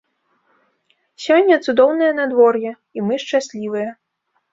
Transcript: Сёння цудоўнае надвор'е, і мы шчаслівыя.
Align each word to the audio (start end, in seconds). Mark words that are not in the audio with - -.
Сёння 1.25 1.55
цудоўнае 1.65 2.07
надвор'е, 2.19 2.71
і 2.99 3.05
мы 3.11 3.19
шчаслівыя. 3.25 3.93